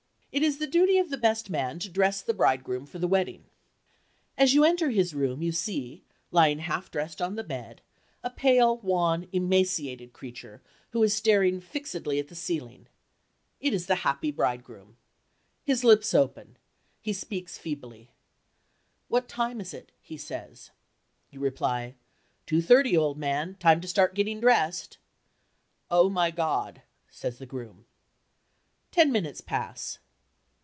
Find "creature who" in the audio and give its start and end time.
10.13-11.03